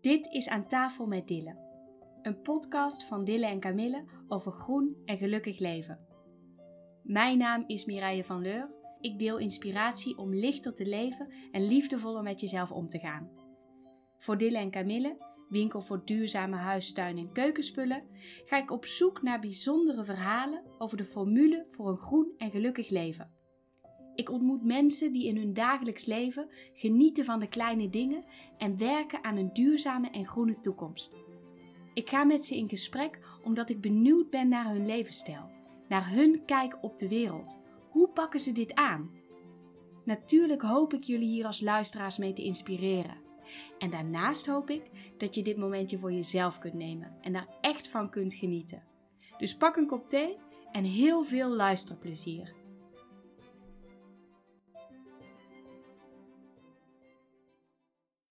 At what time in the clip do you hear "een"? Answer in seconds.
2.22-2.40, 21.88-21.98, 29.36-29.52, 49.76-49.86